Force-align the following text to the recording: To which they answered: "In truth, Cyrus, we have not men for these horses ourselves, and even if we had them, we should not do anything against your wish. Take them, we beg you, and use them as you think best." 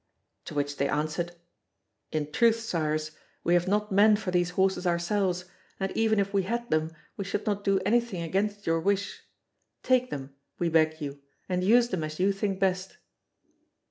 To 0.45 0.55
which 0.55 0.77
they 0.77 0.89
answered: 0.89 1.35
"In 2.11 2.31
truth, 2.31 2.59
Cyrus, 2.61 3.11
we 3.43 3.53
have 3.53 3.67
not 3.67 3.91
men 3.91 4.15
for 4.15 4.31
these 4.31 4.49
horses 4.49 4.87
ourselves, 4.87 5.45
and 5.79 5.91
even 5.91 6.17
if 6.17 6.33
we 6.33 6.41
had 6.41 6.71
them, 6.71 6.89
we 7.17 7.23
should 7.23 7.45
not 7.45 7.63
do 7.63 7.79
anything 7.85 8.23
against 8.23 8.65
your 8.65 8.79
wish. 8.79 9.21
Take 9.83 10.09
them, 10.09 10.33
we 10.57 10.69
beg 10.69 11.01
you, 11.01 11.21
and 11.47 11.63
use 11.63 11.89
them 11.89 12.03
as 12.03 12.19
you 12.19 12.31
think 12.31 12.59
best." 12.59 12.97